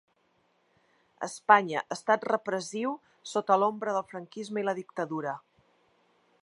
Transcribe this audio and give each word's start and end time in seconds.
Espanya, 1.27 1.83
estat 1.97 2.25
repressiu 2.31 2.95
sota 3.33 3.59
l’ombra 3.63 3.95
del 3.99 4.09
franquisme 4.15 4.63
i 4.65 4.69
la 4.71 4.77
dictadura. 4.83 5.37